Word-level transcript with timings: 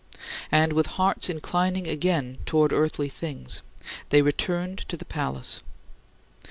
And 0.51 0.73
with 0.73 0.87
hearts 0.97 1.29
inclining 1.29 1.85
again 1.87 2.39
toward 2.47 2.73
earthly 2.73 3.07
things, 3.07 3.61
they 4.09 4.23
returned 4.23 4.79
to 4.89 4.97
the 4.97 5.05
palace. 5.05 5.61